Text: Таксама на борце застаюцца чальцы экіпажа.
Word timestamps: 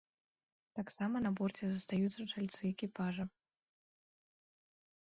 Таксама 0.79 1.15
на 1.25 1.31
борце 1.39 1.63
застаюцца 1.75 2.21
чальцы 2.33 2.59
экіпажа. 2.71 3.29